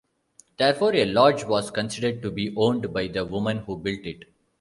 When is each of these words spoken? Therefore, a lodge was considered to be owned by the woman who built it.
Therefore, 0.57 0.95
a 0.95 1.05
lodge 1.05 1.43
was 1.43 1.69
considered 1.69 2.23
to 2.23 2.31
be 2.31 2.55
owned 2.57 2.91
by 2.91 3.05
the 3.05 3.23
woman 3.23 3.57
who 3.59 3.77
built 3.77 4.03
it. 4.03 4.23